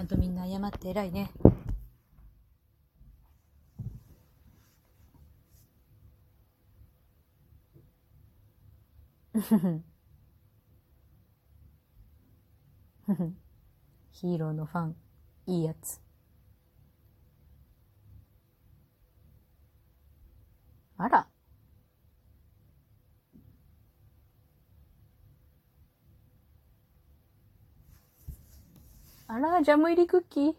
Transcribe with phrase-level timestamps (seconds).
[0.00, 1.30] ゃんとみんな謝って偉いね。
[14.12, 14.96] ヒーローのファン、
[15.46, 16.00] いいやつ。
[20.96, 21.26] あら。
[29.32, 30.54] あら、ジャム入りクッキー。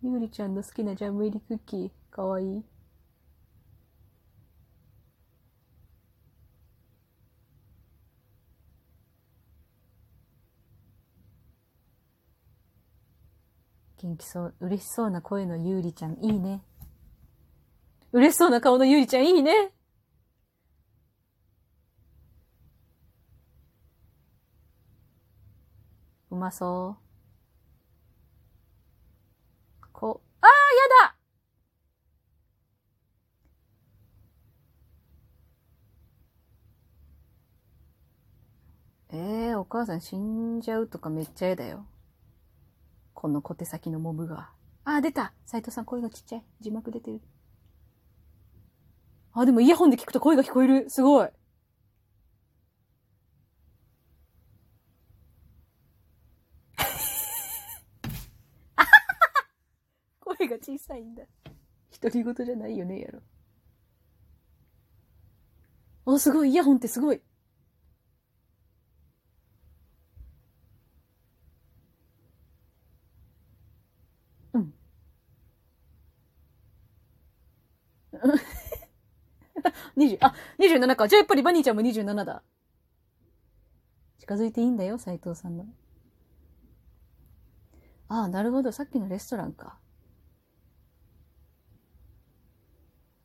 [0.00, 1.90] ゆうりちゃんの好きなジャム入りクッキー。
[2.14, 2.62] かわいい。
[14.00, 16.62] 元気そう、嬉しそうな声のゆうりちゃん、いいね。
[18.12, 19.72] 嬉しそうな顔のゆうりちゃん、いいね。
[26.30, 26.96] うまそ
[29.82, 29.86] う。
[29.92, 30.52] こ、あー、や
[31.08, 31.16] だ
[39.12, 41.84] えー、お母さん死んじゃうとかめっちゃ嫌だよ。
[43.12, 44.50] この小手先のモブが。
[44.84, 46.44] あー、出た斉藤さん声がちっちゃい。
[46.60, 47.20] 字幕出てる。
[49.32, 50.88] あ、でもイヤホンで聞くと声が聞こえる。
[50.88, 51.28] すごい。
[60.20, 61.24] 声が小さいんだ。
[62.00, 63.20] 独り言じゃないよね、やろ。
[66.04, 66.50] あ、すごい。
[66.50, 67.20] イヤホンってすごい。
[74.52, 74.72] うん。
[79.96, 81.08] 20、あ、27か。
[81.08, 82.42] じゃあやっぱりバニーちゃんも27だ。
[84.18, 85.66] 近づいていいんだよ、斉藤さんの。
[88.08, 88.72] ああ、なるほど。
[88.72, 89.78] さっきのレストランか。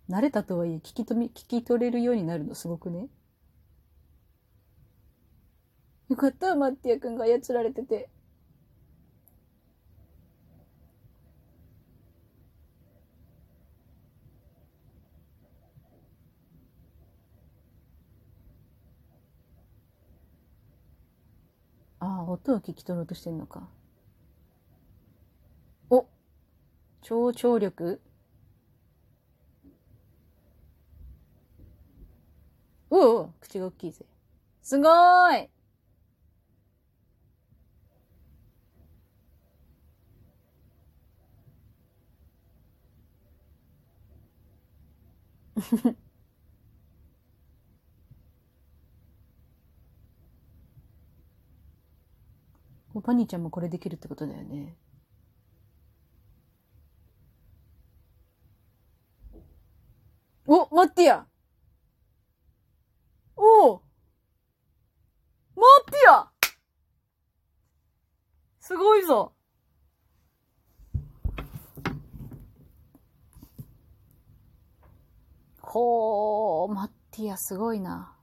[0.10, 3.08] 慣れたとはいえ、聞きとみ、聞き取れるようになるのすごくね。
[6.10, 8.10] よかった、マッティア君が操られてて。
[22.00, 23.68] ああ、音を聞き取ろうとしてんのか。
[25.90, 26.08] お
[27.02, 28.00] 超聴力
[32.98, 34.06] おう口が大きいぜ。
[34.64, 35.50] すごーい
[53.04, 54.76] パニーちゃんもこれできるってことだよね。
[60.48, 61.28] お、マッティア
[63.48, 63.82] おお
[65.56, 66.32] マッティア
[68.60, 69.36] すごいぞ
[75.76, 78.16] ほー、マッティアすごいな。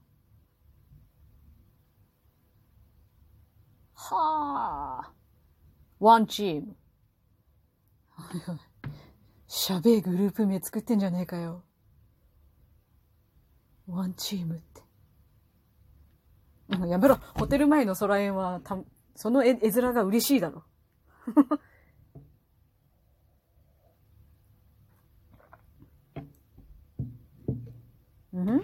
[3.95, 5.13] はあ。
[6.01, 6.77] ワンチーム。
[9.47, 11.63] しゃべえグループ名作ってんじゃねえかよ。
[13.87, 14.63] ワンチーム
[16.83, 16.87] って。
[16.87, 17.17] もうやめろ。
[17.39, 18.79] ホテル前の空園は、た、
[19.15, 20.65] その絵絵面が嬉しいだろ。
[28.33, 28.63] うん？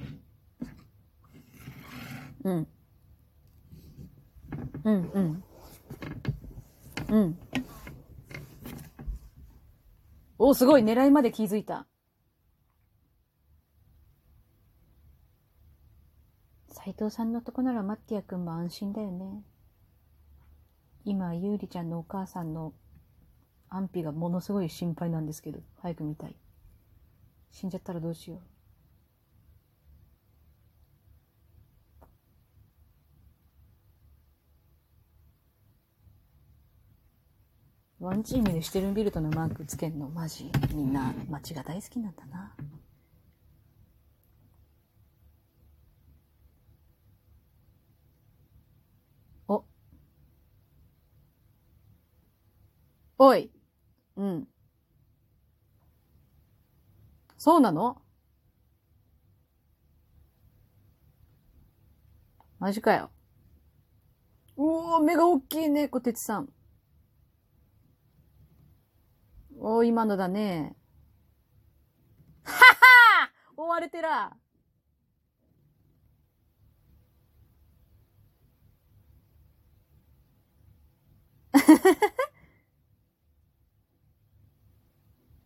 [2.44, 2.66] うん。
[4.84, 5.44] うんうん。
[7.10, 7.38] うん。
[10.38, 10.82] お、すごい。
[10.82, 11.86] 狙いまで気づいた。
[16.98, 19.42] 藤さんのとこならマッティア君も安心だよね。
[21.04, 22.72] 今、ゆうりちゃんのお母さんの
[23.68, 26.34] 安否がものすごい心配なんですけど、早く見たい。
[27.50, 28.40] 死んじゃったらどうしよう。
[38.00, 40.50] ワンチームでシュテルンビルトのマークつけんの、マジ。
[40.72, 42.54] みんな街が大好きなんだな。
[49.48, 49.64] お。
[53.18, 53.50] おい。
[54.16, 54.48] うん。
[57.36, 58.00] そうなの？
[62.60, 63.10] マジかよ。
[64.56, 64.64] う
[64.96, 66.48] お、目が大きいね、こてつさん。
[69.58, 70.76] おー、今のだね。
[72.44, 74.36] はは追われてら。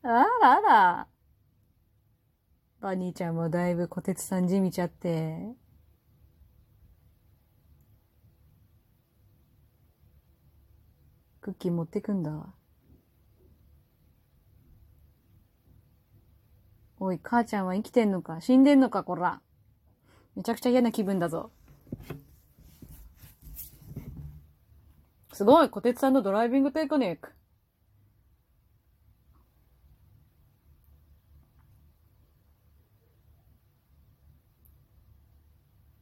[0.05, 0.09] あ
[0.41, 1.07] らあら。
[2.81, 5.55] バニーちゃんもだいぶ小鉄さんじみちゃって。
[11.41, 12.33] クッキー持ってくんだ。
[16.99, 18.41] おい、母ちゃんは生きてんのか？
[18.41, 19.41] 死んでんのかこら。
[20.37, 21.53] めちゃくちゃ嫌な気分だぞ。
[25.33, 27.31] すごい小鉄さんのドライビングテクニック。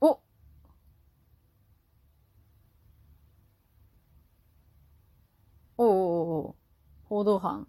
[0.02, 0.20] お
[5.78, 6.56] おお
[7.10, 7.66] 報道班。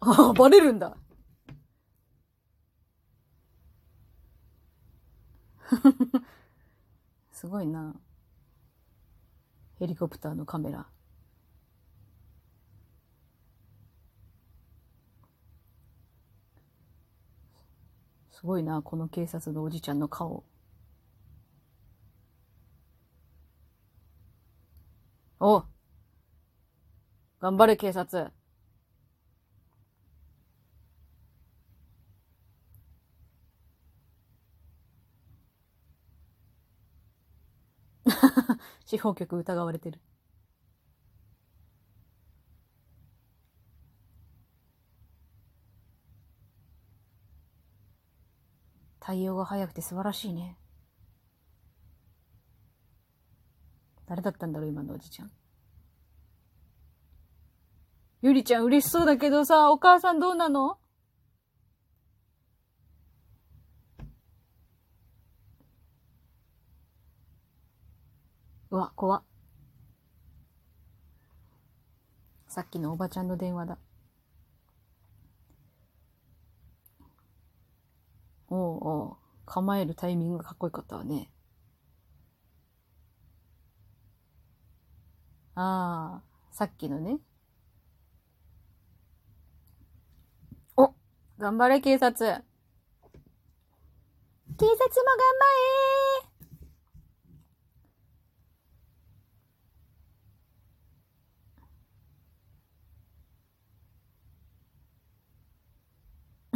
[0.00, 0.94] あ、バレるんだ。
[7.32, 7.94] すごいな。
[9.78, 10.86] ヘリコプターのカメラ。
[18.30, 20.44] すごいな、この警察のおじちゃんの顔。
[25.40, 25.64] お
[27.48, 28.30] 頑張れ、警察。
[38.84, 39.98] 司法局疑われてる。
[49.00, 50.58] 対応が早くて素晴らしいね。
[54.04, 55.30] 誰だったんだろう、今のおじちゃん。
[58.20, 60.78] ゆりちゃん嬉しそうだけどさ、お母さんどうなの？
[68.70, 69.22] うわ、怖っ。
[72.48, 73.78] さっきのおばちゃんの電話だ。
[78.50, 79.16] おうおう、
[79.46, 81.30] 構えるタイミングがかっこよかったわね。
[85.54, 87.18] ああ、さっきのね。
[90.76, 90.94] お、
[91.38, 92.44] 頑張れ、警察。
[94.58, 95.44] 警察も頑張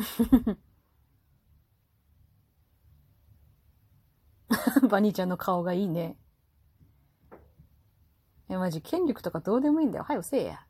[0.08, 0.42] れ
[4.88, 6.16] バニーちゃんの顔がいいね。
[8.48, 10.04] え、マジ、権力とかどうでもいいんだよ。
[10.04, 10.66] はよせえや。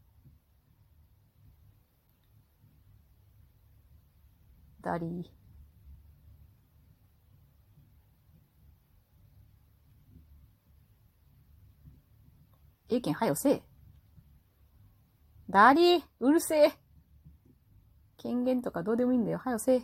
[4.82, 5.24] ダリー。
[12.90, 13.62] ええけん、はよせえ。
[15.48, 16.72] ダリー、うるせえ。
[18.18, 19.38] 権限とかどうでもいいんだよ。
[19.38, 19.82] はよせえ。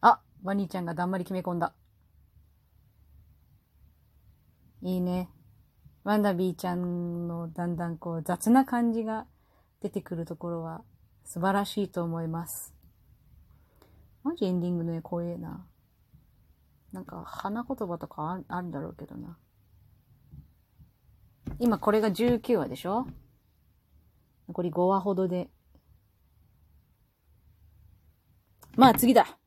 [0.00, 1.74] あ、バニーちゃんがだんまり決め込んだ。
[4.82, 5.28] いいね。
[6.04, 9.26] ワンダビーちゃんのだんだんこう雑な感じが
[9.82, 10.82] 出てくるところは
[11.24, 12.79] 素晴らしいと思います。
[14.22, 15.66] マジエンディングの絵怖えな。
[16.92, 19.38] なんか花言葉とかあるんだろうけどな。
[21.58, 23.06] 今これが19話でしょ？
[24.48, 25.48] 残り5話ほどで。
[28.76, 29.39] まあ次だ。